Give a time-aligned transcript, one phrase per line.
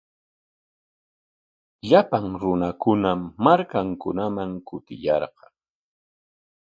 [1.89, 5.53] Llapan runakunam markankunaman kutiyarqan.